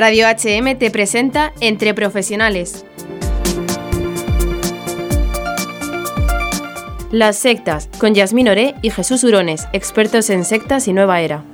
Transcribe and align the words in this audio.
Radio 0.00 0.26
HM 0.28 0.78
te 0.78 0.90
presenta 0.90 1.52
Entre 1.60 1.92
Profesionales. 1.92 2.86
Las 7.10 7.36
sectas, 7.36 7.90
con 7.98 8.14
Yasmín 8.14 8.48
Oré 8.48 8.74
y 8.80 8.88
Jesús 8.88 9.24
Urones, 9.24 9.68
expertos 9.74 10.30
en 10.30 10.46
sectas 10.46 10.88
y 10.88 10.94
nueva 10.94 11.20
era. 11.20 11.44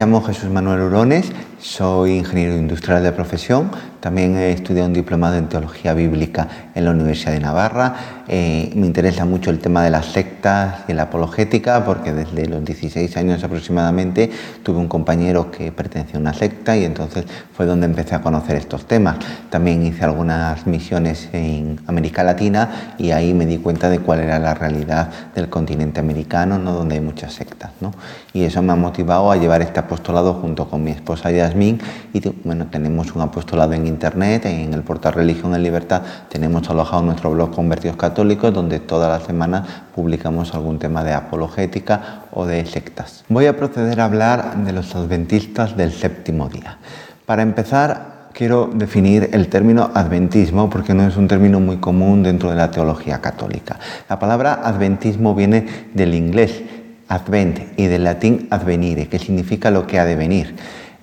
Me 0.00 0.06
llamo 0.06 0.22
Jesús 0.22 0.48
Manuel 0.48 0.80
Urones, 0.80 1.30
soy 1.60 2.12
ingeniero 2.12 2.56
industrial 2.56 3.02
de 3.02 3.12
profesión, 3.12 3.70
también 4.06 4.36
he 4.36 4.52
estudiado 4.52 4.86
un 4.86 4.94
diplomado 4.94 5.34
en 5.34 5.48
teología 5.48 5.92
bíblica 5.92 6.46
en 6.76 6.84
la 6.84 6.92
Universidad 6.92 7.32
de 7.32 7.40
Navarra. 7.40 8.22
Eh, 8.28 8.70
me 8.76 8.86
interesa 8.86 9.24
mucho 9.24 9.50
el 9.50 9.58
tema 9.58 9.82
de 9.82 9.90
las 9.90 10.06
sectas 10.06 10.84
y 10.86 10.92
la 10.92 11.02
apologética 11.02 11.84
porque 11.84 12.12
desde 12.12 12.46
los 12.46 12.64
16 12.64 13.16
años 13.16 13.42
aproximadamente 13.42 14.30
tuve 14.62 14.78
un 14.78 14.86
compañero 14.86 15.50
que 15.50 15.72
pertenecía 15.72 16.18
a 16.18 16.20
una 16.20 16.34
secta 16.34 16.76
y 16.76 16.84
entonces 16.84 17.24
fue 17.52 17.66
donde 17.66 17.86
empecé 17.86 18.14
a 18.14 18.22
conocer 18.22 18.54
estos 18.54 18.86
temas. 18.86 19.16
También 19.50 19.84
hice 19.84 20.04
algunas 20.04 20.68
misiones 20.68 21.28
en 21.32 21.80
América 21.88 22.22
Latina 22.22 22.94
y 22.98 23.10
ahí 23.10 23.34
me 23.34 23.44
di 23.44 23.58
cuenta 23.58 23.90
de 23.90 23.98
cuál 23.98 24.20
era 24.20 24.38
la 24.38 24.54
realidad 24.54 25.10
del 25.34 25.48
continente 25.48 25.98
americano, 25.98 26.58
¿no? 26.58 26.72
donde 26.72 26.94
hay 26.94 27.00
muchas 27.00 27.32
sectas. 27.32 27.72
¿no? 27.80 27.92
Y 28.32 28.44
eso 28.44 28.62
me 28.62 28.72
ha 28.72 28.76
motivado 28.76 29.32
a 29.32 29.36
llevar 29.36 29.62
este 29.62 29.80
apostolado 29.80 30.34
junto 30.34 30.68
con 30.68 30.84
mi 30.84 30.92
esposa 30.92 31.32
Yasmín 31.32 31.80
y 32.12 32.22
bueno, 32.44 32.66
tenemos 32.70 33.12
un 33.16 33.22
apostolado 33.22 33.72
en 33.72 33.95
internet, 33.96 34.44
en 34.44 34.74
el 34.74 34.82
portal 34.82 35.14
Religión 35.14 35.54
en 35.54 35.62
Libertad, 35.62 36.02
tenemos 36.28 36.68
alojado 36.68 37.02
nuestro 37.02 37.30
blog 37.30 37.50
Convertidos 37.50 37.96
Católicos, 37.96 38.52
donde 38.52 38.78
todas 38.78 39.08
las 39.08 39.26
semanas 39.26 39.66
publicamos 39.94 40.54
algún 40.54 40.78
tema 40.78 41.02
de 41.02 41.14
apologética 41.14 42.24
o 42.30 42.44
de 42.44 42.66
sectas. 42.66 43.24
Voy 43.30 43.46
a 43.46 43.56
proceder 43.56 44.00
a 44.00 44.04
hablar 44.04 44.58
de 44.58 44.72
los 44.72 44.94
adventistas 44.94 45.78
del 45.78 45.92
séptimo 45.92 46.50
día. 46.50 46.76
Para 47.24 47.40
empezar, 47.40 48.28
quiero 48.34 48.70
definir 48.72 49.30
el 49.32 49.48
término 49.48 49.90
adventismo 49.94 50.68
porque 50.68 50.92
no 50.92 51.08
es 51.08 51.16
un 51.16 51.26
término 51.26 51.58
muy 51.58 51.78
común 51.78 52.22
dentro 52.22 52.50
de 52.50 52.56
la 52.56 52.70
teología 52.70 53.22
católica. 53.22 53.78
La 54.10 54.18
palabra 54.18 54.60
adventismo 54.62 55.34
viene 55.34 55.88
del 55.94 56.14
inglés 56.14 56.62
advent 57.08 57.60
y 57.78 57.86
del 57.86 58.04
latín 58.04 58.48
advenire, 58.50 59.08
que 59.08 59.18
significa 59.18 59.70
lo 59.70 59.86
que 59.86 59.98
ha 59.98 60.04
de 60.04 60.16
venir. 60.16 60.54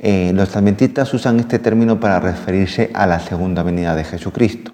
Eh, 0.05 0.33
los 0.35 0.53
adventistas 0.57 1.13
usan 1.13 1.39
este 1.39 1.59
término 1.59 1.97
para 1.97 2.19
referirse 2.19 2.91
a 2.93 3.07
la 3.07 3.21
segunda 3.21 3.63
venida 3.63 3.95
de 3.95 4.03
Jesucristo, 4.03 4.73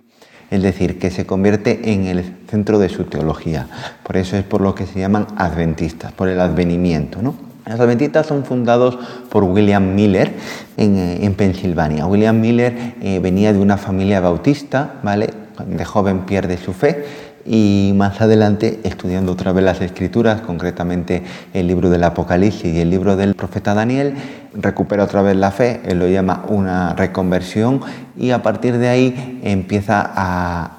es 0.49 0.63
decir, 0.63 0.97
que 0.97 1.11
se 1.11 1.27
convierte 1.27 1.94
en 1.94 2.08
el 2.08 2.36
centro 2.49 2.80
de 2.80 2.89
su 2.89 3.03
teología. 3.03 3.67
Por 4.02 4.17
eso 4.17 4.38
es 4.38 4.44
por 4.44 4.61
lo 4.61 4.73
que 4.73 4.88
se 4.88 4.99
llaman 4.99 5.27
adventistas, 5.38 6.13
por 6.13 6.30
el 6.30 6.39
advenimiento. 6.39 7.21
Los 7.21 7.80
adventistas 7.80 8.25
son 8.25 8.44
fundados 8.44 8.97
por 9.30 9.44
William 9.44 9.94
Miller 9.94 10.33
en, 10.77 10.97
eh, 10.97 11.33
Pensilvania. 11.38 12.08
William 12.08 12.41
Miller 12.41 12.95
eh, 12.99 13.19
venía 13.21 13.53
de 13.53 13.59
una 13.59 13.77
familia 13.77 14.21
bautista, 14.21 14.95
¿vale? 15.03 15.30
De 15.64 15.86
joven 15.86 16.21
pierde 16.21 16.58
su 16.58 16.73
fe 16.73 17.05
y 17.52 17.94
más 17.95 18.22
adelante 18.22 18.80
estudiando 18.83 19.31
otra 19.31 19.52
vez 19.52 19.64
las 19.64 19.81
escrituras, 19.81 20.42
concretamente 20.42 21.23
el 21.52 21.66
libro 21.66 21.89
del 21.89 22.03
Apocalipsis 22.03 22.75
y 22.75 22.80
el 22.80 22.92
libro 22.92 23.16
del 23.16 23.33
profeta 23.33 23.73
Daniel, 23.73 24.14
recupera 24.53 25.03
otra 25.03 25.23
vez 25.23 25.36
la 25.36 25.50
fe, 25.50 25.81
él 25.86 25.97
lo 25.97 26.08
llama 26.08 26.45
una 26.47 26.94
reconversión 26.94 27.81
y 28.16 28.30
a 28.30 28.44
partir 28.44 28.77
de 28.77 28.88
ahí 28.88 29.39
empieza 29.44 30.11
a 30.16 30.72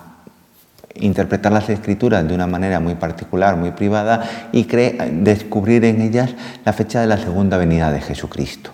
interpretar 0.94 1.50
las 1.50 1.68
escrituras 1.68 2.26
de 2.28 2.34
una 2.34 2.46
manera 2.46 2.78
muy 2.78 2.94
particular, 2.94 3.56
muy 3.56 3.72
privada 3.72 4.22
y 4.52 4.66
cree 4.66 4.96
descubrir 5.12 5.84
en 5.84 6.00
ellas 6.00 6.30
la 6.64 6.72
fecha 6.72 7.00
de 7.00 7.08
la 7.08 7.18
segunda 7.18 7.56
venida 7.56 7.90
de 7.90 8.00
Jesucristo. 8.00 8.70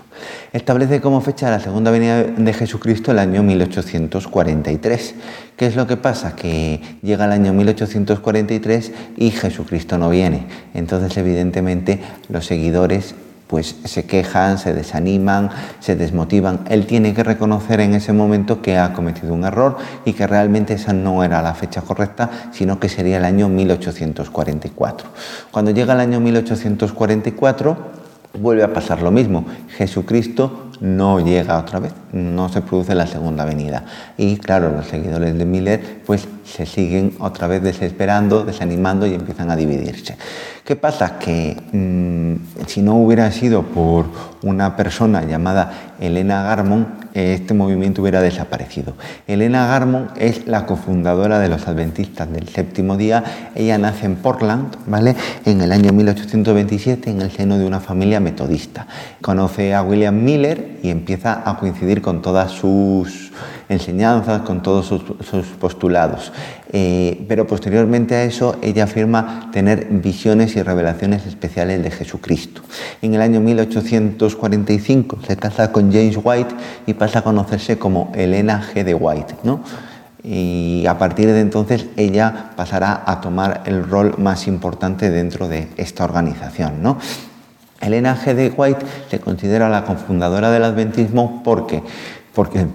Establece 0.56 1.02
como 1.02 1.20
fecha 1.20 1.50
la 1.50 1.60
segunda 1.60 1.90
venida 1.90 2.22
de 2.22 2.52
Jesucristo 2.54 3.10
el 3.10 3.18
año 3.18 3.42
1843. 3.42 5.14
¿Qué 5.54 5.66
es 5.66 5.76
lo 5.76 5.86
que 5.86 5.98
pasa? 5.98 6.34
Que 6.34 6.80
llega 7.02 7.26
el 7.26 7.32
año 7.32 7.52
1843 7.52 8.92
y 9.18 9.32
Jesucristo 9.32 9.98
no 9.98 10.08
viene. 10.08 10.46
Entonces, 10.72 11.14
evidentemente, 11.18 12.00
los 12.30 12.46
seguidores 12.46 13.14
pues 13.48 13.76
se 13.84 14.06
quejan, 14.06 14.56
se 14.56 14.72
desaniman, 14.72 15.50
se 15.80 15.94
desmotivan. 15.94 16.60
Él 16.70 16.86
tiene 16.86 17.12
que 17.12 17.22
reconocer 17.22 17.80
en 17.80 17.92
ese 17.92 18.14
momento 18.14 18.62
que 18.62 18.78
ha 18.78 18.94
cometido 18.94 19.34
un 19.34 19.44
error 19.44 19.76
y 20.06 20.14
que 20.14 20.26
realmente 20.26 20.72
esa 20.72 20.94
no 20.94 21.22
era 21.22 21.42
la 21.42 21.54
fecha 21.54 21.82
correcta, 21.82 22.30
sino 22.52 22.80
que 22.80 22.88
sería 22.88 23.18
el 23.18 23.26
año 23.26 23.50
1844. 23.50 25.08
Cuando 25.50 25.70
llega 25.72 25.92
el 25.92 26.00
año 26.00 26.18
1844, 26.18 27.95
vuelve 28.40 28.62
a 28.62 28.72
pasar 28.72 29.02
lo 29.02 29.10
mismo. 29.10 29.44
Jesucristo 29.76 30.70
no 30.80 31.20
llega 31.20 31.58
otra 31.58 31.80
vez, 31.80 31.92
no 32.12 32.48
se 32.48 32.60
produce 32.60 32.94
la 32.94 33.06
segunda 33.06 33.44
venida. 33.44 33.84
Y 34.16 34.36
claro, 34.36 34.70
los 34.70 34.86
seguidores 34.86 35.36
de 35.36 35.44
Miller 35.44 36.02
pues 36.06 36.28
se 36.46 36.64
siguen 36.64 37.14
otra 37.18 37.48
vez 37.48 37.62
desesperando, 37.62 38.44
desanimando 38.44 39.06
y 39.06 39.14
empiezan 39.14 39.50
a 39.50 39.56
dividirse. 39.56 40.16
¿Qué 40.64 40.76
pasa? 40.76 41.18
Que 41.18 41.56
mm, 41.72 42.66
si 42.66 42.82
no 42.82 42.96
hubiera 42.96 43.30
sido 43.30 43.62
por 43.62 44.06
una 44.42 44.76
persona 44.76 45.24
llamada 45.24 45.94
Elena 46.00 46.42
Garmon, 46.42 46.86
este 47.14 47.54
movimiento 47.54 48.02
hubiera 48.02 48.20
desaparecido. 48.20 48.94
Elena 49.26 49.66
Garmon 49.66 50.08
es 50.16 50.46
la 50.46 50.66
cofundadora 50.66 51.38
de 51.38 51.48
los 51.48 51.66
adventistas 51.66 52.30
del 52.30 52.48
séptimo 52.48 52.96
día. 52.96 53.24
Ella 53.54 53.78
nace 53.78 54.06
en 54.06 54.16
Portland, 54.16 54.76
¿vale? 54.86 55.16
En 55.44 55.60
el 55.60 55.72
año 55.72 55.92
1827 55.92 57.10
en 57.10 57.22
el 57.22 57.30
seno 57.30 57.58
de 57.58 57.64
una 57.64 57.80
familia 57.80 58.20
metodista. 58.20 58.86
Conoce 59.22 59.74
a 59.74 59.82
William 59.82 60.22
Miller 60.22 60.78
y 60.82 60.90
empieza 60.90 61.48
a 61.48 61.56
coincidir 61.58 62.02
con 62.02 62.22
todas 62.22 62.50
sus 62.52 63.25
enseñanzas, 63.68 64.42
con 64.42 64.62
todos 64.62 64.86
sus, 64.86 65.02
postulados. 65.60 66.32
Eh, 66.72 67.24
pero 67.28 67.46
posteriormente 67.46 68.14
a 68.14 68.24
eso 68.24 68.56
ella 68.62 68.84
afirma 68.84 69.50
tener 69.52 69.86
visiones 69.90 70.56
y 70.56 70.62
revelaciones 70.62 71.26
especiales 71.26 71.82
de 71.82 71.90
Jesucristo. 71.90 72.62
En 73.02 73.14
el 73.14 73.20
año 73.20 73.40
1845 73.40 75.18
se 75.26 75.36
casa 75.36 75.72
con 75.72 75.92
James 75.92 76.18
White 76.22 76.54
y 76.86 76.94
pasa 76.94 77.20
a 77.20 77.22
conocerse 77.22 77.78
como 77.78 78.12
Elena 78.14 78.62
G. 78.72 78.84
de 78.84 78.94
White. 78.94 79.34
¿no? 79.42 79.60
y 80.26 80.84
a 80.88 80.98
partir 80.98 81.28
de 81.28 81.40
entonces 81.40 81.86
ella 81.96 82.50
pasará 82.56 83.04
a 83.06 83.20
tomar 83.20 83.62
el 83.66 83.88
rol 83.88 84.16
más 84.18 84.48
importante 84.48 85.08
dentro 85.08 85.46
de 85.46 85.68
esta 85.76 86.04
organización. 86.04 86.82
¿no? 86.82 86.98
Elena 87.80 88.16
G. 88.16 88.34
de 88.34 88.52
White 88.54 88.84
se 89.08 89.20
considera 89.20 89.68
la 89.68 89.84
cofundadora 89.84 90.50
del 90.50 90.64
adventismo 90.64 91.42
porque, 91.44 91.82
porque 92.34 92.66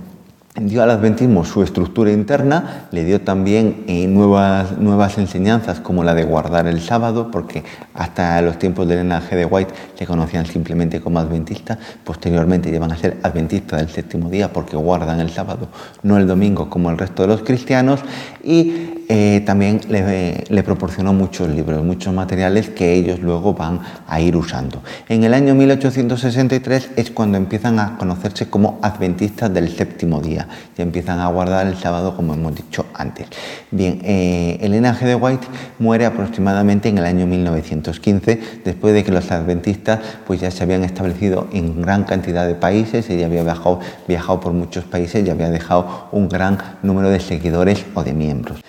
dio 0.56 0.84
al 0.84 0.92
adventismo 0.92 1.46
su 1.46 1.64
estructura 1.64 2.12
interna, 2.12 2.88
le 2.92 3.06
dio 3.06 3.22
también 3.22 3.86
eh, 3.88 4.06
nuevas, 4.08 4.78
nuevas 4.78 5.18
enseñanzas 5.18 5.80
como 5.80 6.04
la 6.04 6.14
de 6.14 6.26
guardar 6.26 6.68
el 6.68 6.82
sábado, 6.82 7.32
porque 7.32 7.64
hasta 7.94 8.42
los 8.42 8.60
tiempos 8.60 8.88
del 8.88 9.00
Elena 9.00 9.22
de 9.22 9.46
White 9.46 9.74
se 9.96 10.06
conocían 10.06 10.46
simplemente 10.46 11.00
como 11.00 11.20
adventistas, 11.20 11.78
posteriormente 12.04 12.70
llevan 12.70 12.92
a 12.92 12.98
ser 12.98 13.18
adventistas 13.24 13.80
del 13.80 13.90
séptimo 13.90 14.30
día 14.30 14.52
porque 14.52 14.76
guardan 14.76 15.22
el 15.22 15.30
sábado, 15.30 15.70
no 16.04 16.18
el 16.18 16.28
domingo 16.28 16.70
como 16.70 16.90
el 16.90 16.98
resto 16.98 17.22
de 17.24 17.30
los 17.30 17.44
cristianos, 17.44 18.02
y 18.44 19.01
eh, 19.14 19.42
también 19.42 19.82
le, 19.90 20.64
proporcionó 20.64 21.12
muchos 21.12 21.50
libros, 21.50 21.84
muchos 21.84 22.14
materiales 22.14 22.70
que 22.70 22.94
ellos 22.94 23.20
luego 23.20 23.54
van 23.54 23.82
a 24.08 24.22
ir 24.22 24.38
usando. 24.38 24.82
En 25.10 25.26
el 25.26 25.34
año 25.34 25.54
1863 25.54 26.92
es 26.96 27.12
cuando 27.12 27.38
empiezan 27.38 27.78
a 27.80 27.98
conocerse 27.98 28.50
como 28.50 28.80
adventistas 28.82 29.54
del 29.54 29.68
séptimo 29.68 30.22
día 30.22 30.48
y 30.78 30.82
empiezan 30.82 31.20
a 31.20 31.28
guardar 31.28 31.68
el 31.68 31.76
sábado 31.76 32.16
como 32.16 32.36
hemos 32.36 32.56
dicho 32.56 32.86
antes. 32.94 33.28
Bien, 33.70 34.00
eh, 34.02 34.58
Elena 34.62 34.98
G. 34.98 35.06
de 35.06 35.16
White 35.16 35.46
muere 35.80 36.06
aproximadamente 36.06 36.88
en 36.88 36.98
el 36.98 37.04
año 37.04 37.28
1915 37.28 38.40
después 38.64 38.94
de 38.94 39.04
que 39.04 39.12
los 39.12 39.30
adventistas 39.30 40.00
pues 40.26 40.40
ya 40.40 40.52
se 40.52 40.64
habían 40.64 40.86
establecido 40.86 41.50
en 41.52 41.82
gran 41.82 42.06
cantidad 42.06 42.48
de 42.48 42.56
países, 42.56 43.10
ella 43.10 43.26
había 43.26 43.44
viajado, 43.44 43.82
viajado 44.08 44.40
por 44.40 44.54
muchos 44.54 44.86
países 44.86 45.28
y 45.28 45.30
había 45.30 45.50
dejado 45.50 46.08
un 46.14 46.30
gran 46.30 46.58
número 46.82 47.10
de 47.10 47.20
seguidores 47.20 47.86
o 47.94 48.06
de 48.06 48.14
miembros. 48.14 48.62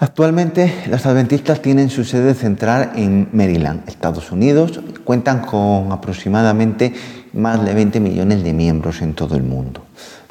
Actualmente 0.00 0.74
los 0.90 1.06
adventistas 1.06 1.62
tienen 1.62 1.88
su 1.88 2.04
sede 2.04 2.34
central 2.34 2.92
en 2.96 3.28
Maryland, 3.32 3.88
Estados 3.88 4.32
Unidos. 4.32 4.80
Cuentan 5.04 5.42
con 5.42 5.92
aproximadamente 5.92 6.92
más 7.32 7.64
de 7.64 7.74
20 7.74 8.00
millones 8.00 8.42
de 8.42 8.52
miembros 8.52 9.02
en 9.02 9.14
todo 9.14 9.36
el 9.36 9.44
mundo. 9.44 9.82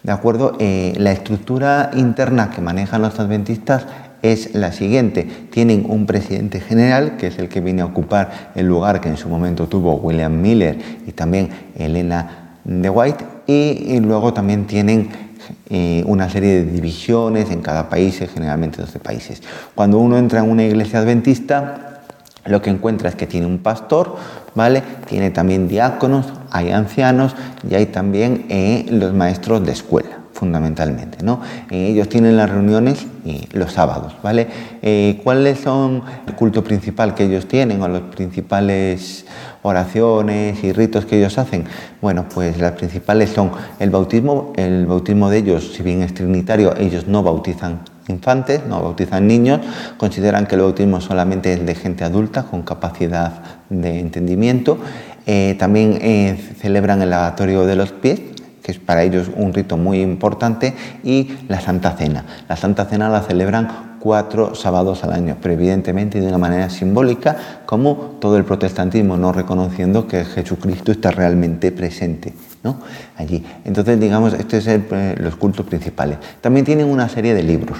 ¿De 0.03 0.11
acuerdo? 0.11 0.57
Eh, 0.59 0.93
la 0.97 1.13
estructura 1.13 1.91
interna 1.93 2.51
que 2.51 2.59
manejan 2.59 3.01
los 3.01 3.17
adventistas 3.21 3.85
es 4.21 4.53
la 4.53 4.73
siguiente. 4.73 5.23
Tienen 5.49 5.85
un 5.87 6.05
presidente 6.05 6.59
general, 6.59 7.15
que 7.15 7.27
es 7.27 7.39
el 7.39 7.47
que 7.47 7.61
viene 7.61 7.83
a 7.83 7.85
ocupar 7.85 8.51
el 8.55 8.67
lugar 8.67 8.99
que 8.99 9.07
en 9.07 9.17
su 9.17 9.29
momento 9.29 9.67
tuvo 9.67 9.95
William 9.95 10.41
Miller 10.41 10.77
y 11.07 11.13
también 11.13 11.49
Elena 11.77 12.57
de 12.65 12.89
White, 12.89 13.25
y 13.47 13.99
luego 14.01 14.33
también 14.33 14.67
tienen 14.67 15.32
eh, 15.69 16.03
una 16.05 16.29
serie 16.29 16.63
de 16.63 16.71
divisiones 16.71 17.51
en 17.51 17.61
cada 17.61 17.89
país, 17.89 18.19
generalmente 18.33 18.81
12 18.81 18.99
países. 18.99 19.41
Cuando 19.75 19.99
uno 19.99 20.17
entra 20.17 20.39
en 20.39 20.49
una 20.49 20.63
iglesia 20.63 20.99
adventista, 20.99 22.01
lo 22.45 22.61
que 22.61 22.69
encuentra 22.69 23.09
es 23.09 23.15
que 23.15 23.27
tiene 23.27 23.45
un 23.45 23.59
pastor, 23.59 24.15
¿vale? 24.55 24.83
Tiene 25.07 25.29
también 25.29 25.67
diáconos, 25.67 26.27
hay 26.51 26.71
ancianos 26.71 27.35
y 27.69 27.75
hay 27.75 27.85
también 27.87 28.45
eh, 28.49 28.85
los 28.89 29.13
maestros 29.13 29.65
de 29.65 29.71
escuela 29.71 30.22
fundamentalmente. 30.43 31.23
¿no? 31.23 31.39
Eh, 31.71 31.87
ellos 31.87 32.09
tienen 32.09 32.35
las 32.35 32.49
reuniones 32.49 33.07
los 33.53 33.71
sábados. 33.71 34.13
¿vale? 34.21 34.47
Eh, 34.81 35.21
¿Cuáles 35.23 35.59
son 35.59 36.01
el 36.27 36.35
culto 36.35 36.65
principal 36.65 37.15
que 37.15 37.23
ellos 37.23 37.47
tienen 37.47 37.81
o 37.81 37.87
las 37.87 38.01
principales 38.01 39.25
oraciones 39.61 40.61
y 40.61 40.73
ritos 40.73 41.05
que 41.05 41.17
ellos 41.17 41.37
hacen? 41.37 41.63
Bueno, 42.01 42.25
pues 42.27 42.57
las 42.57 42.73
principales 42.73 43.29
son 43.29 43.51
el 43.79 43.89
bautismo. 43.89 44.51
El 44.57 44.85
bautismo 44.85 45.29
de 45.29 45.37
ellos, 45.37 45.71
si 45.73 45.81
bien 45.81 46.01
es 46.01 46.13
trinitario, 46.13 46.75
ellos 46.77 47.07
no 47.07 47.23
bautizan 47.23 47.79
infantes, 48.09 48.65
no 48.67 48.83
bautizan 48.83 49.25
niños, 49.25 49.61
consideran 49.95 50.45
que 50.45 50.55
el 50.55 50.61
bautismo 50.61 50.99
solamente 50.99 51.53
es 51.53 51.65
de 51.65 51.73
gente 51.73 52.03
adulta 52.03 52.43
con 52.43 52.63
capacidad 52.63 53.31
de 53.69 54.01
entendimiento. 54.01 54.77
Eh, 55.25 55.55
también 55.57 56.37
celebran 56.59 57.01
el 57.01 57.11
lavatorio 57.11 57.65
de 57.65 57.77
los 57.77 57.93
pies, 57.93 58.32
que 58.63 58.71
es 58.71 58.79
para 58.79 59.03
ellos 59.03 59.29
un 59.35 59.53
rito 59.53 59.77
muy 59.77 60.01
importante, 60.01 60.73
y 61.03 61.29
la 61.49 61.59
Santa 61.59 61.91
Cena. 61.91 62.25
La 62.47 62.55
Santa 62.55 62.85
Cena 62.85 63.09
la 63.09 63.21
celebran 63.21 63.97
cuatro 63.99 64.55
sábados 64.55 65.03
al 65.03 65.13
año, 65.13 65.37
pero 65.41 65.53
evidentemente 65.53 66.19
de 66.19 66.27
una 66.27 66.37
manera 66.37 66.69
simbólica, 66.69 67.37
como 67.65 68.17
todo 68.19 68.37
el 68.37 68.45
protestantismo, 68.45 69.15
no 69.17 69.31
reconociendo 69.31 70.07
que 70.07 70.25
Jesucristo 70.25 70.91
está 70.91 71.11
realmente 71.11 71.71
presente 71.71 72.33
¿no? 72.63 72.79
allí. 73.17 73.45
Entonces, 73.63 73.99
digamos, 73.99 74.33
estos 74.33 74.63
son 74.63 74.85
eh, 74.91 75.15
los 75.19 75.35
cultos 75.35 75.65
principales. 75.65 76.17
También 76.41 76.65
tienen 76.65 76.87
una 76.87 77.07
serie 77.09 77.33
de 77.33 77.43
libros. 77.43 77.77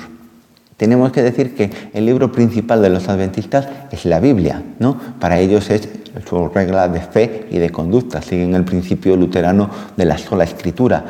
Tenemos 0.78 1.12
que 1.12 1.22
decir 1.22 1.56
que 1.56 1.72
el 1.94 2.06
libro 2.06 2.32
principal 2.32 2.82
de 2.82 2.90
los 2.90 3.08
adventistas 3.08 3.68
es 3.92 4.06
la 4.06 4.20
Biblia, 4.20 4.64
¿no? 4.80 4.98
Para 5.20 5.40
ellos 5.40 5.70
es 5.70 5.88
su 6.28 6.48
regla 6.50 6.88
de 6.88 7.02
fe 7.02 7.48
y 7.50 7.58
de 7.58 7.70
conducta, 7.70 8.22
siguen 8.22 8.56
el 8.56 8.64
principio 8.64 9.16
luterano 9.16 9.70
de 9.96 10.06
la 10.06 10.18
sola 10.18 10.44
escritura. 10.44 11.04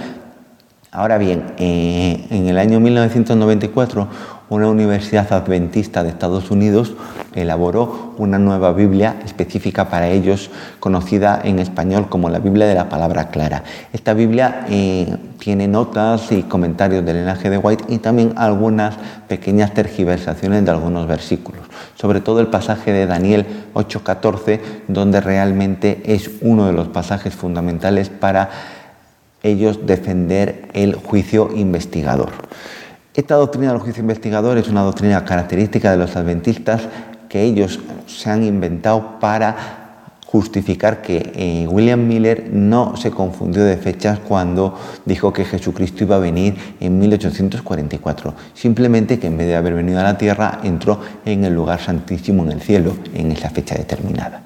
Ahora 0.91 1.17
bien, 1.17 1.53
eh, 1.57 2.27
en 2.29 2.47
el 2.47 2.57
año 2.59 2.79
1994 2.79 4.07
una 4.49 4.69
universidad 4.69 5.31
adventista 5.33 6.03
de 6.03 6.09
Estados 6.09 6.51
Unidos 6.51 6.93
elaboró 7.33 8.13
una 8.17 8.37
nueva 8.37 8.73
Biblia 8.73 9.15
específica 9.25 9.89
para 9.89 10.09
ellos, 10.09 10.51
conocida 10.79 11.41
en 11.43 11.59
español 11.59 12.07
como 12.09 12.29
la 12.29 12.39
Biblia 12.39 12.67
de 12.67 12.75
la 12.75 12.89
Palabra 12.89 13.29
Clara. 13.29 13.63
Esta 13.91 14.13
Biblia 14.13 14.65
eh, 14.69 15.15
tiene 15.39 15.67
notas 15.67 16.31
y 16.31 16.43
comentarios 16.43 17.05
del 17.05 17.17
linaje 17.17 17.49
de 17.49 17.57
White 17.57 17.85
y 17.87 17.97
también 17.97 18.33
algunas 18.35 18.95
pequeñas 19.27 19.73
tergiversaciones 19.73 20.63
de 20.65 20.71
algunos 20.71 21.07
versículos, 21.07 21.61
sobre 21.95 22.21
todo 22.21 22.39
el 22.39 22.47
pasaje 22.47 22.91
de 22.91 23.07
Daniel 23.07 23.45
8:14, 23.73 24.59
donde 24.87 25.21
realmente 25.21 26.03
es 26.05 26.29
uno 26.41 26.67
de 26.67 26.73
los 26.73 26.89
pasajes 26.89 27.33
fundamentales 27.33 28.09
para 28.09 28.49
ellos 29.41 29.85
defender 29.85 30.69
el 30.73 30.95
juicio 30.95 31.49
investigador. 31.53 32.31
Esta 33.13 33.35
doctrina 33.35 33.71
del 33.71 33.79
juicio 33.79 34.01
investigador 34.01 34.57
es 34.57 34.67
una 34.69 34.81
doctrina 34.81 35.23
característica 35.23 35.91
de 35.91 35.97
los 35.97 36.15
adventistas 36.15 36.81
que 37.29 37.43
ellos 37.43 37.79
se 38.07 38.31
han 38.31 38.43
inventado 38.43 39.19
para 39.19 39.83
justificar 40.25 41.03
que 41.03 41.31
eh, 41.35 41.67
William 41.67 42.07
Miller 42.07 42.49
no 42.51 42.97
se 42.97 43.11
confundió 43.11 43.63
de 43.65 43.77
fechas 43.77 44.17
cuando 44.17 44.75
dijo 45.05 45.31
que 45.31 45.45
Jesucristo 45.45 46.05
iba 46.05 46.15
a 46.15 46.19
venir 46.19 46.55
en 46.79 46.97
1844. 46.97 48.33
Simplemente 48.55 49.19
que 49.19 49.27
en 49.27 49.37
vez 49.37 49.45
de 49.45 49.57
haber 49.57 49.75
venido 49.75 49.99
a 49.99 50.03
la 50.03 50.17
tierra, 50.17 50.59
entró 50.63 50.99
en 51.23 51.43
el 51.43 51.53
lugar 51.53 51.79
santísimo 51.79 52.41
en 52.41 52.53
el 52.53 52.61
cielo 52.61 52.95
en 53.13 53.31
esa 53.31 53.51
fecha 53.51 53.75
determinada. 53.75 54.41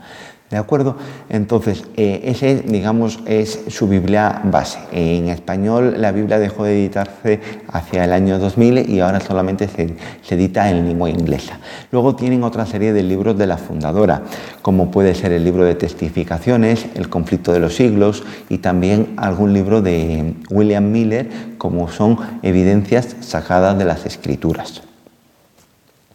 ¿De 0.50 0.56
acuerdo? 0.56 0.96
Entonces, 1.28 1.84
eh, 1.98 2.22
ese, 2.24 2.64
digamos, 2.66 3.20
es 3.26 3.66
su 3.68 3.86
Biblia 3.90 4.42
base. 4.46 4.80
En 4.94 5.28
español, 5.28 5.96
la 5.98 6.14
Biblia 6.14 6.40
dejó 6.40 6.64
de 6.64 6.72
editarse 6.72 7.42
hacia 7.68 8.06
el 8.06 8.14
año 8.14 8.40
2000 8.40 8.90
y 8.90 9.02
ahora 9.02 9.20
solamente 9.20 9.68
se, 9.68 9.98
edita 10.34 10.70
en 10.70 10.88
lengua 10.88 11.10
inglesa. 11.10 11.60
Luego 11.92 12.16
tienen 12.16 12.46
otra 12.46 12.66
serie 12.66 12.94
de 12.94 13.04
libros 13.04 13.38
de 13.38 13.46
la 13.46 13.58
fundadora, 13.58 14.22
como 14.62 14.90
puede 14.90 15.16
ser 15.16 15.34
el 15.34 15.44
libro 15.44 15.66
de 15.66 15.76
testificaciones, 15.76 16.86
El 16.96 17.10
conflicto 17.10 17.52
de 17.52 17.60
los 17.60 17.76
siglos 17.76 18.24
y 18.48 18.60
también 18.60 19.16
algún 19.18 19.52
libro 19.52 19.82
de 19.82 20.34
William 20.50 20.90
Miller, 20.90 21.30
como 21.58 21.90
son 21.90 22.20
evidencias 22.42 23.18
sacadas 23.20 23.78
de 23.78 23.84
las 23.84 24.06
escrituras. 24.06 24.82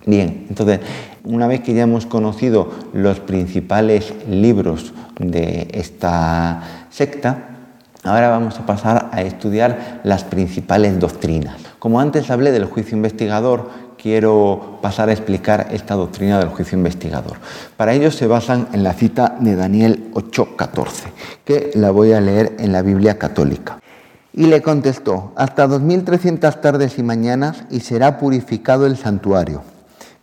Bien, 0.06 0.46
entonces, 0.48 0.80
una 1.24 1.46
vez 1.46 1.60
que 1.60 1.74
ya 1.74 1.82
hemos 1.82 2.06
conocido 2.06 2.70
los 2.92 3.20
principales 3.20 4.12
libros 4.28 4.92
de 5.18 5.68
esta 5.72 6.62
secta, 6.90 7.48
ahora 8.02 8.28
vamos 8.28 8.58
a 8.58 8.66
pasar 8.66 9.10
a 9.12 9.22
estudiar 9.22 10.00
las 10.04 10.24
principales 10.24 10.98
doctrinas. 10.98 11.56
Como 11.78 12.00
antes 12.00 12.30
hablé 12.30 12.50
del 12.50 12.64
juicio 12.64 12.96
investigador, 12.96 13.70
quiero 13.96 14.78
pasar 14.82 15.08
a 15.08 15.12
explicar 15.12 15.68
esta 15.70 15.94
doctrina 15.94 16.38
del 16.38 16.48
juicio 16.48 16.76
investigador. 16.76 17.36
Para 17.76 17.92
ello 17.92 18.10
se 18.10 18.26
basan 18.26 18.68
en 18.72 18.82
la 18.82 18.94
cita 18.94 19.36
de 19.38 19.54
Daniel 19.54 20.10
8:14, 20.14 21.12
que 21.44 21.70
la 21.74 21.92
voy 21.92 22.12
a 22.12 22.20
leer 22.20 22.56
en 22.58 22.72
la 22.72 22.82
Biblia 22.82 23.18
católica. 23.18 23.78
Y 24.34 24.46
le 24.46 24.62
contestó, 24.62 25.32
hasta 25.36 25.66
2300 25.66 26.60
tardes 26.60 26.98
y 26.98 27.02
mañanas 27.02 27.64
y 27.70 27.80
será 27.80 28.18
purificado 28.18 28.86
el 28.86 28.96
santuario 28.96 29.71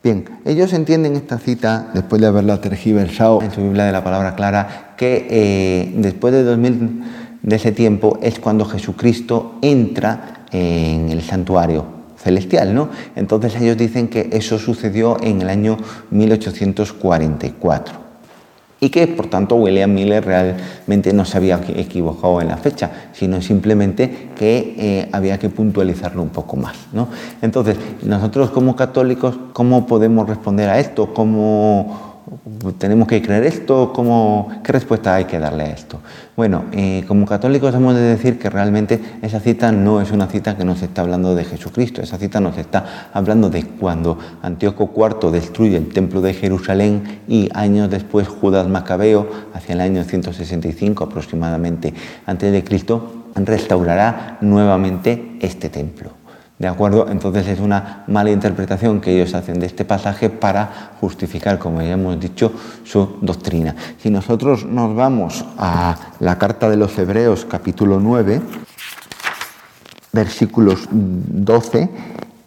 Bien, 0.01 0.23
ellos 0.45 0.71
entienden 0.71 1.17
esta 1.17 1.39
cita, 1.39 1.91
después 1.93 2.21
de 2.21 2.27
haberla 2.27 2.61
tergiversado 2.61 3.41
en 3.41 3.51
su 3.51 3.61
Biblia 3.61 3.83
de 3.83 3.91
la 3.91 4.01
palabra 4.01 4.33
clara, 4.35 4.93
que 4.95 5.27
eh, 5.29 5.93
después 5.97 6.33
de 6.33 6.43
2000 6.43 7.03
de 7.41 7.55
ese 7.55 7.73
tiempo 7.73 8.17
es 8.21 8.39
cuando 8.39 8.63
Jesucristo 8.63 9.57
entra 9.61 10.45
en 10.51 11.09
el 11.09 11.21
santuario 11.21 11.85
celestial, 12.17 12.73
¿no? 12.73 12.89
Entonces 13.15 13.55
ellos 13.55 13.75
dicen 13.77 14.07
que 14.07 14.29
eso 14.31 14.57
sucedió 14.57 15.17
en 15.21 15.41
el 15.41 15.49
año 15.49 15.77
1844 16.11 18.08
y 18.79 18.89
que 18.89 19.07
por 19.07 19.27
tanto 19.27 19.55
William 19.55 19.93
Miller 19.93 20.23
realmente 20.23 21.13
no 21.13 21.25
se 21.25 21.37
había 21.37 21.59
equivocado 21.75 22.41
en 22.41 22.47
la 22.47 22.57
fecha, 22.57 22.91
sino 23.13 23.41
simplemente 23.41 24.29
que 24.37 24.75
eh, 24.77 25.09
había 25.11 25.37
que 25.37 25.49
puntualizarlo 25.49 26.21
un 26.21 26.29
poco 26.29 26.55
más. 26.55 26.75
¿no? 26.93 27.09
Entonces, 27.41 27.77
nosotros 28.03 28.51
como 28.51 28.75
católicos, 28.75 29.37
¿cómo 29.53 29.85
podemos 29.85 30.27
responder 30.27 30.69
a 30.69 30.79
esto? 30.79 31.13
¿Cómo 31.13 32.08
¿Tenemos 32.77 33.07
que 33.07 33.21
creer 33.21 33.43
esto? 33.43 33.91
¿Cómo, 33.93 34.49
¿Qué 34.63 34.71
respuesta 34.71 35.15
hay 35.15 35.25
que 35.25 35.39
darle 35.39 35.63
a 35.63 35.71
esto? 35.71 35.99
Bueno, 36.35 36.65
eh, 36.71 37.03
como 37.07 37.25
católicos 37.25 37.73
hemos 37.73 37.95
de 37.95 38.01
decir 38.01 38.37
que 38.37 38.49
realmente 38.49 38.99
esa 39.21 39.39
cita 39.39 39.71
no 39.71 39.99
es 39.99 40.11
una 40.11 40.27
cita 40.27 40.55
que 40.55 40.63
nos 40.63 40.81
está 40.81 41.01
hablando 41.01 41.33
de 41.33 41.43
Jesucristo, 41.43 42.01
esa 42.01 42.17
cita 42.17 42.39
nos 42.39 42.57
está 42.57 43.09
hablando 43.13 43.49
de 43.49 43.63
cuando 43.63 44.17
Antíoco 44.41 44.91
IV 44.95 45.31
destruye 45.31 45.77
el 45.77 45.89
templo 45.89 46.21
de 46.21 46.33
Jerusalén 46.33 47.21
y 47.27 47.49
años 47.53 47.89
después 47.89 48.27
Judas 48.27 48.67
Macabeo, 48.67 49.27
hacia 49.53 49.73
el 49.73 49.81
año 49.81 50.03
165 50.03 51.03
aproximadamente 51.03 51.93
antes 52.25 52.51
de 52.51 52.63
Cristo, 52.63 53.25
restaurará 53.35 54.37
nuevamente 54.41 55.37
este 55.41 55.69
templo. 55.69 56.18
¿De 56.59 56.67
acuerdo? 56.67 57.07
Entonces 57.09 57.47
es 57.47 57.61
una 57.61 58.03
mala 58.07 58.31
interpretación 58.31 58.99
que 58.99 59.15
ellos 59.15 59.33
hacen 59.33 59.61
de 59.61 59.65
este 59.65 59.85
pasaje 59.85 60.29
para 60.29 60.91
justificar, 60.99 61.57
como 61.57 61.81
ya 61.81 61.93
hemos 61.93 62.19
dicho, 62.19 62.51
su 62.83 63.17
doctrina. 63.21 63.73
Si 63.97 64.09
nosotros 64.09 64.65
nos 64.65 64.93
vamos 64.93 65.45
a 65.57 65.95
la 66.19 66.37
carta 66.37 66.69
de 66.69 66.75
los 66.75 66.97
Hebreos 66.97 67.45
capítulo 67.49 68.01
9, 68.01 68.41
versículos 70.11 70.89
12, 70.91 71.89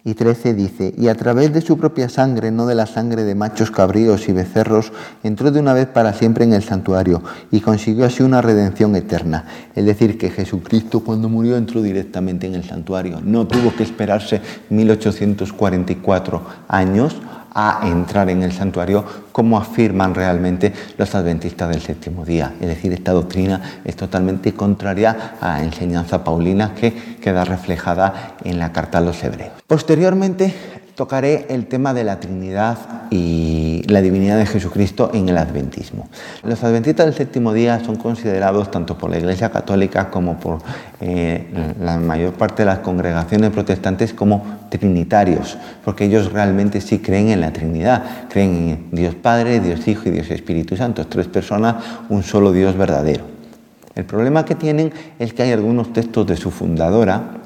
y 0.04 0.14
13 0.14 0.54
dice, 0.54 0.94
y 0.98 1.08
a 1.08 1.14
través 1.14 1.52
de 1.52 1.60
su 1.60 1.78
propia 1.78 2.08
sangre, 2.08 2.50
no 2.50 2.66
de 2.66 2.74
la 2.74 2.86
sangre 2.86 3.22
de 3.22 3.36
machos 3.36 3.70
cabríos 3.70 4.28
y 4.28 4.32
becerros, 4.32 4.92
entró 5.22 5.52
de 5.52 5.60
una 5.60 5.74
vez 5.74 5.86
para 5.86 6.12
siempre 6.12 6.44
en 6.44 6.52
el 6.52 6.64
santuario 6.64 7.22
y 7.52 7.60
consiguió 7.60 8.04
así 8.04 8.22
una 8.22 8.42
redención 8.42 8.96
eterna. 8.96 9.44
Es 9.76 9.84
decir, 9.84 10.18
que 10.18 10.30
Jesucristo 10.30 11.00
cuando 11.00 11.28
murió 11.28 11.56
entró 11.56 11.82
directamente 11.82 12.48
en 12.48 12.54
el 12.54 12.64
santuario. 12.64 13.20
No 13.22 13.46
tuvo 13.46 13.74
que 13.76 13.84
esperarse 13.84 14.40
1844 14.70 16.42
años 16.66 17.16
a 17.54 17.80
entrar 17.84 18.30
en 18.30 18.42
el 18.42 18.52
santuario 18.52 19.04
como 19.32 19.58
afirman 19.58 20.14
realmente 20.14 20.72
los 20.96 21.14
adventistas 21.14 21.68
del 21.68 21.80
séptimo 21.80 22.24
día. 22.24 22.54
Es 22.60 22.68
decir, 22.68 22.92
esta 22.92 23.12
doctrina 23.12 23.80
es 23.84 23.96
totalmente 23.96 24.54
contraria 24.54 25.36
a 25.40 25.58
la 25.58 25.64
enseñanza 25.64 26.24
paulina 26.24 26.74
que 26.74 27.16
queda 27.20 27.44
reflejada 27.44 28.36
en 28.44 28.58
la 28.58 28.72
carta 28.72 28.98
a 28.98 29.00
los 29.00 29.22
hebreos. 29.22 29.52
Posteriormente 29.66 30.54
tocaré 30.94 31.46
el 31.48 31.66
tema 31.66 31.94
de 31.94 32.04
la 32.04 32.20
Trinidad 32.20 32.76
y 33.10 33.82
la 33.86 34.02
divinidad 34.02 34.38
de 34.38 34.46
Jesucristo 34.46 35.10
en 35.14 35.28
el 35.28 35.38
adventismo. 35.38 36.08
Los 36.42 36.62
adventistas 36.64 37.06
del 37.06 37.14
séptimo 37.14 37.52
día 37.52 37.82
son 37.84 37.96
considerados 37.96 38.70
tanto 38.70 38.98
por 38.98 39.10
la 39.10 39.18
Iglesia 39.18 39.50
Católica 39.50 40.10
como 40.10 40.38
por 40.38 40.58
eh, 41.00 41.46
la 41.80 41.98
mayor 41.98 42.34
parte 42.34 42.62
de 42.62 42.66
las 42.66 42.80
congregaciones 42.80 43.50
protestantes 43.50 44.12
como 44.12 44.44
trinitarios, 44.68 45.56
porque 45.84 46.04
ellos 46.04 46.32
realmente 46.32 46.80
sí 46.80 46.98
creen 46.98 47.28
en 47.28 47.40
la 47.40 47.52
Trinidad, 47.52 48.28
creen 48.28 48.50
en 48.68 48.88
Dios 48.92 49.14
Padre, 49.14 49.60
Dios 49.60 49.86
Hijo 49.88 50.08
y 50.08 50.12
Dios 50.12 50.30
Espíritu 50.30 50.76
Santo, 50.76 51.06
tres 51.06 51.26
personas, 51.26 51.76
un 52.08 52.22
solo 52.22 52.52
Dios 52.52 52.76
verdadero. 52.76 53.24
El 53.94 54.04
problema 54.04 54.44
que 54.44 54.54
tienen 54.54 54.92
es 55.18 55.34
que 55.34 55.42
hay 55.42 55.52
algunos 55.52 55.92
textos 55.92 56.26
de 56.26 56.36
su 56.36 56.50
fundadora 56.50 57.41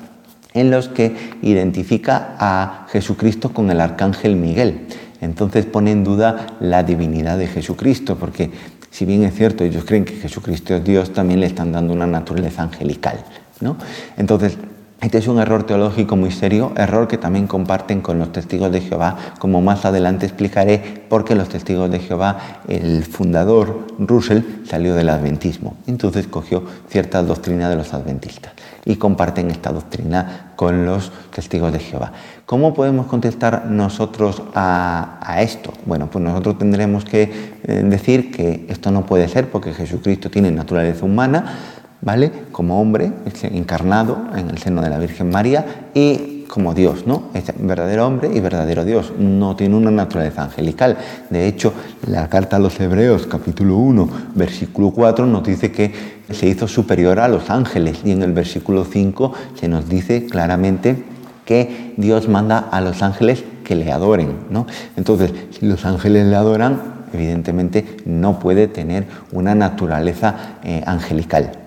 en 0.57 0.71
los 0.71 0.89
que 0.89 1.15
identifica 1.43 2.35
a 2.39 2.87
Jesucristo 2.91 3.53
con 3.53 3.71
el 3.71 3.81
arcángel 3.81 4.37
Miguel. 4.37 4.87
Entonces 5.21 5.67
pone 5.67 5.93
en 5.93 6.03
duda 6.03 6.57
la 6.61 6.83
divinidad 6.83 7.39
de 7.39 7.47
Jesucristo, 7.47 8.17
porque 8.17 8.51
si 8.91 9.05
bien 9.05 9.23
es 9.23 9.35
cierto, 9.35 9.65
ellos 9.65 9.85
creen 9.85 10.05
que 10.05 10.15
Jesucristo 10.15 10.75
es 10.75 10.83
Dios, 10.83 11.13
también 11.13 11.41
le 11.41 11.47
están 11.47 11.73
dando 11.73 11.93
una 11.93 12.07
naturaleza 12.07 12.63
angelical. 12.63 13.23
¿no? 13.61 13.77
Entonces, 14.17 14.57
este 15.01 15.19
es 15.19 15.29
un 15.29 15.39
error 15.39 15.65
teológico 15.65 16.17
muy 16.17 16.31
serio, 16.31 16.73
error 16.75 17.07
que 17.07 17.19
también 17.19 17.47
comparten 17.47 18.01
con 18.01 18.19
los 18.19 18.33
testigos 18.33 18.73
de 18.73 18.81
Jehová, 18.81 19.17
como 19.39 19.61
más 19.61 19.85
adelante 19.85 20.25
explicaré, 20.25 21.05
porque 21.09 21.35
los 21.35 21.51
testigos 21.51 21.91
de 21.91 21.99
Jehová, 21.99 22.63
el 22.67 23.05
fundador 23.05 23.87
Russell 23.99 24.41
salió 24.67 24.95
del 24.95 25.11
adventismo, 25.11 25.77
entonces 25.87 26.27
cogió 26.27 26.65
cierta 26.89 27.23
doctrina 27.23 27.69
de 27.69 27.77
los 27.77 27.93
adventistas 27.93 28.53
y 28.87 28.97
comparten 28.97 29.51
esta 29.51 29.73
doctrina 29.73 30.53
con 30.57 30.87
los 30.87 31.13
testigos 31.35 31.73
de 31.73 31.81
Jehová. 31.81 32.13
¿Cómo 32.47 32.73
podemos 32.73 33.07
contestar 33.07 33.67
nosotros 33.67 34.43
a, 34.55 35.39
esto? 35.41 35.73
Bueno, 35.85 36.09
pues 36.09 36.25
nosotros 36.25 36.57
tendremos 36.59 37.05
que 37.05 37.59
eh, 37.65 37.83
decir 37.85 38.31
que 38.31 38.65
esto 38.69 38.93
no 38.93 39.05
puede 39.05 39.29
ser 39.29 39.51
porque 39.51 39.75
Jesucristo 39.75 40.31
tiene 40.31 40.53
naturaleza 40.53 41.05
humana, 41.05 41.76
¿vale? 42.01 42.31
Como 42.53 42.81
hombre, 42.81 43.13
encarnado 43.43 44.19
en 44.37 44.51
el 44.51 44.59
seno 44.59 44.83
de 44.83 44.91
la 44.91 44.99
Virgen 44.99 45.31
María 45.31 45.89
y 45.95 46.37
como 46.49 46.75
Dios, 46.75 47.07
¿no? 47.07 47.25
Es 47.35 47.53
verdadero 47.59 48.07
hombre 48.07 48.31
y 48.33 48.41
verdadero 48.41 48.85
Dios. 48.85 49.13
No 49.19 49.57
tiene 49.57 49.77
una 49.77 49.91
naturaleza 49.91 50.45
angelical. 50.45 50.97
De 51.31 51.47
hecho, 51.47 51.73
la 52.07 52.29
carta 52.29 52.57
a 52.57 52.59
los 52.59 52.79
Hebreos, 52.81 53.27
capítulo 53.27 53.77
1, 53.77 54.09
versículo 54.35 54.91
4, 54.91 55.27
nos 55.27 55.45
dice 55.45 55.73
que 55.73 55.93
se 56.31 56.47
hizo 56.47 56.69
superior 56.69 57.19
a 57.21 57.29
los 57.29 57.51
ángeles. 57.51 57.99
Y 58.05 58.13
en 58.13 58.23
el 58.23 58.33
versículo 58.33 58.85
5 58.85 59.33
se 59.59 59.69
nos 59.69 59.89
dice 59.89 60.27
claramente 60.27 61.05
que 61.45 61.95
Dios 61.97 62.29
manda 62.29 62.59
a 62.59 62.81
los 62.81 63.03
ángeles 63.03 63.45
que 63.65 63.75
le 63.75 63.93
adoren, 63.93 64.31
¿no? 64.51 64.67
Entonces, 64.97 65.33
si 65.51 65.67
los 65.67 65.85
ángeles 65.85 66.27
le 66.27 66.37
adoran, 66.37 66.81
evidentemente 67.13 67.99
no 68.05 68.39
puede 68.39 68.69
tener 68.69 69.07
una 69.33 69.55
naturaleza 69.55 70.59
eh, 70.63 70.83
angelical. 70.87 71.66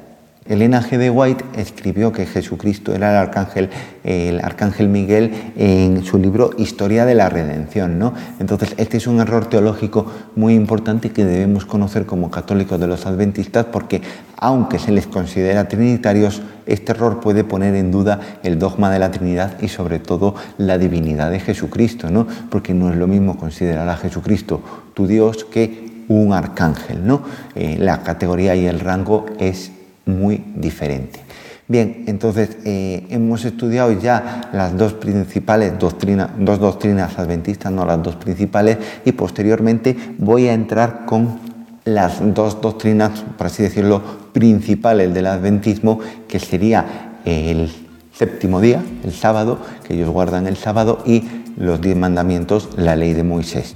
Elena 0.49 0.81
G. 0.81 0.97
de 0.97 1.11
White 1.11 1.45
escribió 1.57 2.11
que 2.11 2.25
Jesucristo 2.25 2.95
era 2.95 3.11
el 3.11 3.17
arcángel, 3.17 3.69
el 4.03 4.39
arcángel 4.43 4.89
Miguel 4.89 5.31
en 5.55 6.03
su 6.03 6.17
libro 6.17 6.49
Historia 6.57 7.05
de 7.05 7.13
la 7.13 7.29
Redención. 7.29 7.99
¿no? 7.99 8.15
Entonces, 8.39 8.73
este 8.77 8.97
es 8.97 9.05
un 9.05 9.19
error 9.19 9.45
teológico 9.45 10.07
muy 10.35 10.55
importante 10.55 11.11
que 11.11 11.23
debemos 11.23 11.65
conocer 11.65 12.07
como 12.07 12.31
católicos 12.31 12.79
de 12.79 12.87
los 12.87 13.05
adventistas 13.05 13.67
porque, 13.67 14.01
aunque 14.37 14.79
se 14.79 14.91
les 14.91 15.05
considera 15.05 15.67
trinitarios, 15.67 16.41
este 16.65 16.93
error 16.93 17.19
puede 17.19 17.43
poner 17.43 17.75
en 17.75 17.91
duda 17.91 18.19
el 18.41 18.57
dogma 18.57 18.89
de 18.89 18.97
la 18.97 19.11
Trinidad 19.11 19.61
y 19.61 19.67
sobre 19.67 19.99
todo 19.99 20.33
la 20.57 20.79
divinidad 20.79 21.29
de 21.29 21.39
Jesucristo, 21.39 22.09
¿no? 22.09 22.25
porque 22.49 22.73
no 22.73 22.89
es 22.89 22.97
lo 22.97 23.05
mismo 23.05 23.37
considerar 23.37 23.87
a 23.87 23.97
Jesucristo 23.97 24.63
tu 24.95 25.05
Dios 25.05 25.45
que 25.45 26.05
un 26.07 26.33
arcángel. 26.33 27.05
¿no? 27.05 27.21
Eh, 27.53 27.77
la 27.79 28.01
categoría 28.01 28.55
y 28.55 28.65
el 28.65 28.79
rango 28.79 29.27
es 29.37 29.73
muy 30.09 30.43
diferente. 30.55 31.19
Bien, 31.67 32.05
entonces 32.07 32.57
eh, 32.65 33.05
hemos 33.11 33.45
estudiado 33.45 33.91
ya 33.91 34.49
las 34.53 34.75
dos 34.75 34.93
principales 34.93 35.77
doctrinas, 35.77 36.31
dos 36.39 36.59
doctrinas 36.59 37.19
adventistas, 37.19 37.71
no 37.71 37.85
las 37.85 38.01
dos 38.01 38.15
principales, 38.15 38.79
y 39.05 39.11
posteriormente 39.11 39.95
voy 40.17 40.47
a 40.47 40.53
entrar 40.53 41.05
con 41.05 41.39
las 41.85 42.21
dos 42.33 42.59
doctrinas, 42.59 43.23
por 43.37 43.47
así 43.47 43.61
decirlo, 43.61 44.01
principales 44.33 45.13
del 45.13 45.27
adventismo, 45.27 45.99
que 46.27 46.39
sería 46.39 47.19
el 47.25 47.71
séptimo 48.13 48.61
día, 48.61 48.81
el 49.03 49.13
sábado, 49.13 49.59
que 49.87 49.93
ellos 49.93 50.09
guardan 50.09 50.47
el 50.47 50.57
sábado, 50.57 51.03
y 51.05 51.23
los 51.55 51.81
diez 51.81 51.95
mandamientos, 51.95 52.69
la 52.77 52.95
ley 52.95 53.13
de 53.13 53.23
Moisés. 53.23 53.75